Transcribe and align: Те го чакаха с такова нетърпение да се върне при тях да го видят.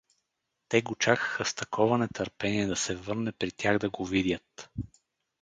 Те 0.69 0.81
го 0.81 0.95
чакаха 0.95 1.45
с 1.45 1.53
такова 1.53 1.97
нетърпение 1.97 2.67
да 2.67 2.75
се 2.75 2.95
върне 2.95 3.31
при 3.31 3.51
тях 3.51 3.79
да 3.79 3.89
го 3.89 4.05
видят. 4.05 4.69